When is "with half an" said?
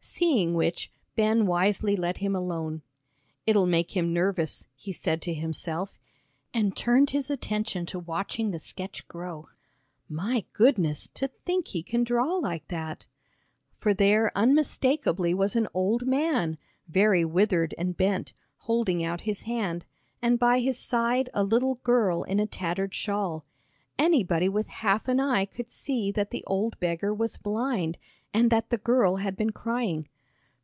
24.48-25.20